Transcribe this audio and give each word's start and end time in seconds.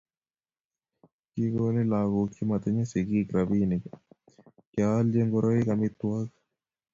kigoni 1.31 1.81
lagook 1.91 2.29
chematinyei 2.35 2.89
sigiik 2.91 3.27
robinik, 3.35 3.83
keolchi 4.71 5.21
ngoroik, 5.27 5.67
amitwogik 5.73 6.33